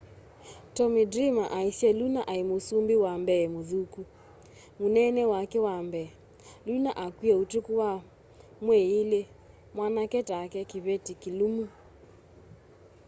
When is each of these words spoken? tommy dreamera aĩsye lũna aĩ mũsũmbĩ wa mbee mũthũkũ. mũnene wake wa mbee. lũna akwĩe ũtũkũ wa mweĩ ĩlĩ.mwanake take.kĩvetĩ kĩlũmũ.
tommy 0.75 1.03
dreamera 1.11 1.49
aĩsye 1.59 1.89
lũna 1.99 2.21
aĩ 2.31 2.41
mũsũmbĩ 2.49 2.95
wa 3.03 3.13
mbee 3.23 3.45
mũthũkũ. 3.53 4.01
mũnene 4.79 5.21
wake 5.31 5.57
wa 5.67 5.75
mbee. 5.87 6.09
lũna 6.67 6.91
akwĩe 7.05 7.33
ũtũkũ 7.41 7.71
wa 7.81 7.91
mweĩ 8.65 8.85
ĩlĩ.mwanake 9.01 10.19
take.kĩvetĩ 10.29 11.13
kĩlũmũ. 11.21 11.65